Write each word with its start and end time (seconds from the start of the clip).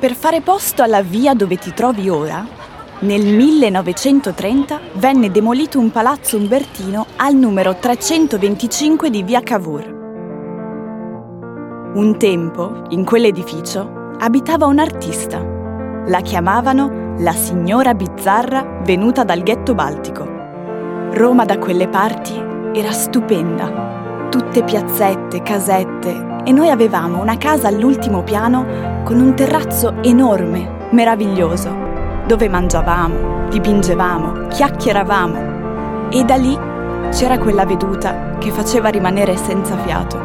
Per 0.00 0.14
fare 0.14 0.40
posto 0.40 0.82
alla 0.82 1.02
via 1.02 1.34
dove 1.34 1.58
ti 1.58 1.74
trovi 1.74 2.08
ora, 2.08 2.42
nel 3.00 3.22
1930 3.22 4.80
venne 4.94 5.30
demolito 5.30 5.78
un 5.78 5.90
palazzo 5.90 6.38
umbertino 6.38 7.04
al 7.16 7.34
numero 7.34 7.76
325 7.76 9.10
di 9.10 9.22
via 9.22 9.42
Cavour. 9.42 9.98
Un 11.96 12.16
tempo, 12.18 12.84
in 12.88 13.04
quell'edificio, 13.04 14.14
abitava 14.18 14.64
un 14.64 14.78
artista. 14.78 15.38
La 16.06 16.22
chiamavano 16.22 17.16
la 17.18 17.32
signora 17.32 17.92
bizzarra 17.92 18.80
venuta 18.82 19.22
dal 19.22 19.42
ghetto 19.42 19.74
baltico. 19.74 20.24
Roma 21.12 21.44
da 21.44 21.58
quelle 21.58 21.88
parti 21.88 22.32
era 22.72 22.92
stupenda. 22.92 24.28
Tutte 24.30 24.64
piazzette, 24.64 25.42
casette 25.42 26.29
e 26.44 26.52
noi 26.52 26.70
avevamo 26.70 27.20
una 27.20 27.36
casa 27.36 27.68
all'ultimo 27.68 28.22
piano 28.22 29.02
con 29.04 29.20
un 29.20 29.34
terrazzo 29.34 30.02
enorme, 30.02 30.88
meraviglioso, 30.90 31.74
dove 32.26 32.48
mangiavamo, 32.48 33.48
dipingevamo, 33.48 34.48
chiacchieravamo 34.48 36.08
e 36.10 36.24
da 36.24 36.36
lì 36.36 36.56
c'era 37.10 37.38
quella 37.38 37.64
veduta 37.64 38.36
che 38.38 38.50
faceva 38.50 38.88
rimanere 38.88 39.36
senza 39.36 39.76
fiato. 39.78 40.18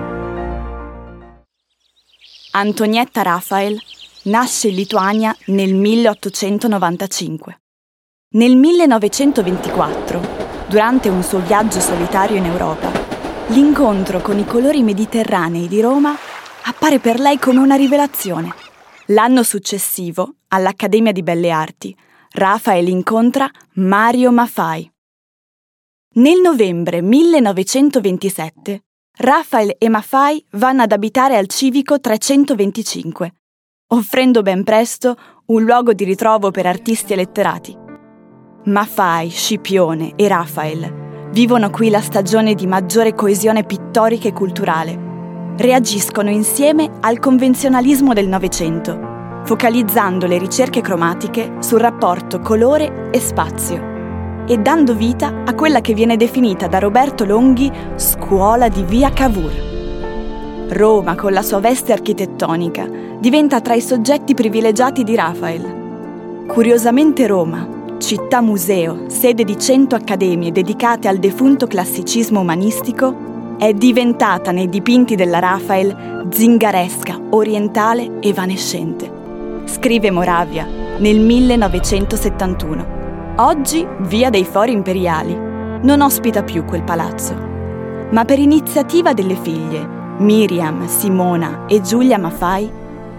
Antonietta 2.51 3.21
Raphael 3.21 3.79
nasce 4.23 4.69
in 4.69 4.75
Lituania 4.75 5.35
nel 5.47 5.73
1895. 5.73 7.59
Nel 8.35 8.55
1924, 8.55 10.21
durante 10.67 11.09
un 11.09 11.21
suo 11.21 11.39
viaggio 11.39 11.79
solitario 11.79 12.37
in 12.37 12.45
Europa, 12.45 13.04
l'incontro 13.49 14.21
con 14.21 14.39
i 14.39 14.45
colori 14.45 14.81
mediterranei 14.81 15.67
di 15.67 15.79
Roma 15.79 16.15
appare 16.63 16.99
per 16.99 17.19
lei 17.19 17.37
come 17.37 17.59
una 17.59 17.75
rivelazione. 17.75 18.53
L'anno 19.07 19.43
successivo, 19.43 20.37
all'Accademia 20.47 21.11
di 21.11 21.21
Belle 21.21 21.51
Arti, 21.51 21.95
Raphael 22.31 22.87
incontra 22.87 23.49
Mario 23.73 24.31
Maffai. 24.31 24.91
Nel 26.15 26.39
novembre 26.41 27.01
1927 27.01 28.83
Raphael 29.17 29.75
e 29.77 29.89
Maffei 29.89 30.43
vanno 30.51 30.81
ad 30.81 30.91
abitare 30.91 31.37
al 31.37 31.47
civico 31.47 31.99
325, 31.99 33.33
offrendo 33.89 34.41
ben 34.41 34.63
presto 34.63 35.15
un 35.47 35.63
luogo 35.63 35.93
di 35.93 36.03
ritrovo 36.03 36.51
per 36.51 36.65
artisti 36.65 37.13
e 37.13 37.15
letterati. 37.17 37.77
Maffei, 38.65 39.29
Scipione 39.29 40.13
e 40.15 40.27
Raphael 40.27 41.04
vivono 41.35 41.69
qui 41.69 41.89
la 41.89 41.99
stagione 41.99 42.55
di 42.55 42.65
maggiore 42.65 43.13
coesione 43.13 43.65
pittorica 43.65 44.29
e 44.29 44.31
culturale. 44.31 44.97
Reagiscono 45.57 46.29
insieme 46.29 46.89
al 47.01 47.19
convenzionalismo 47.19 48.13
del 48.13 48.29
Novecento, 48.29 49.41
focalizzando 49.43 50.27
le 50.27 50.37
ricerche 50.37 50.79
cromatiche 50.79 51.57
sul 51.59 51.81
rapporto 51.81 52.39
colore 52.39 53.09
e 53.11 53.19
spazio 53.19 54.45
e 54.47 54.59
dando 54.59 54.95
vita 54.95 55.43
a 55.43 55.53
quella 55.55 55.81
che 55.81 55.93
viene 55.93 56.15
definita 56.15 56.67
da 56.67 56.79
Roberto 56.79 57.25
Longhi 57.25 57.69
scuola 57.97 58.69
di 58.69 58.83
via 58.83 59.09
Cavour. 59.09 59.51
Roma, 60.69 61.15
con 61.15 61.33
la 61.33 61.41
sua 61.41 61.59
veste 61.59 61.91
architettonica, 61.91 62.87
diventa 63.19 63.59
tra 63.59 63.73
i 63.73 63.81
soggetti 63.81 64.33
privilegiati 64.33 65.03
di 65.03 65.15
Raphael. 65.15 66.45
Curiosamente 66.47 67.27
Roma, 67.27 67.74
città 67.97 68.41
museo, 68.41 69.05
sede 69.07 69.43
di 69.43 69.57
cento 69.57 69.95
accademie 69.95 70.51
dedicate 70.51 71.07
al 71.07 71.17
defunto 71.17 71.67
classicismo 71.67 72.41
umanistico, 72.41 73.55
è 73.57 73.73
diventata 73.73 74.51
nei 74.51 74.69
dipinti 74.69 75.15
della 75.15 75.39
Raphael 75.39 76.27
zingaresca, 76.29 77.19
orientale, 77.31 78.19
evanescente. 78.21 79.11
Scrive 79.65 80.11
Moravia 80.11 80.67
nel 80.99 81.19
1971. 81.19 82.93
Oggi 83.37 83.85
Via 84.01 84.29
dei 84.29 84.45
Fori 84.45 84.71
Imperiali 84.71 85.35
non 85.81 86.01
ospita 86.01 86.43
più 86.43 86.63
quel 86.65 86.83
palazzo, 86.83 87.35
ma 88.11 88.23
per 88.25 88.39
iniziativa 88.39 89.13
delle 89.13 89.35
figlie 89.35 89.93
Miriam, 90.19 90.87
Simona 90.87 91.65
e 91.65 91.81
Giulia 91.81 92.17
Maffai, 92.17 92.69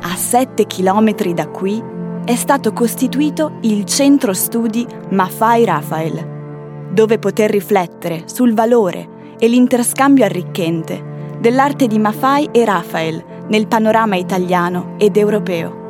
a 0.00 0.14
7 0.14 0.66
chilometri 0.66 1.34
da 1.34 1.48
qui 1.48 1.94
è 2.26 2.34
stato 2.34 2.72
costituito 2.72 3.58
il 3.60 3.84
centro 3.84 4.32
studi 4.32 4.84
Maffai 5.10 5.64
Raphael, 5.64 6.88
dove 6.90 7.20
poter 7.20 7.48
riflettere 7.48 8.24
sul 8.24 8.52
valore 8.52 9.34
e 9.38 9.46
l'interscambio 9.46 10.24
arricchente 10.24 11.36
dell'arte 11.38 11.86
di 11.86 12.00
Maffai 12.00 12.48
e 12.50 12.64
Raphael 12.64 13.24
nel 13.46 13.68
panorama 13.68 14.16
italiano 14.16 14.94
ed 14.98 15.16
europeo. 15.16 15.84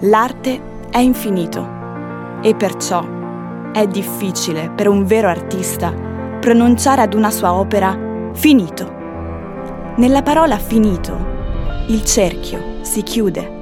L'arte 0.00 0.86
è 0.88 0.98
infinito 0.98 2.40
e 2.40 2.54
perciò 2.54 3.04
è 3.70 3.86
difficile 3.86 4.70
per 4.70 4.88
un 4.88 5.04
vero 5.04 5.28
artista 5.28 5.92
pronunciare 6.40 7.02
ad 7.02 7.12
una 7.12 7.30
sua 7.30 7.52
opera 7.52 8.30
finito. 8.32 8.90
Nella 9.96 10.22
parola 10.22 10.56
finito 10.56 11.14
il 11.88 12.02
cerchio 12.02 12.78
si 12.80 13.02
chiude 13.02 13.60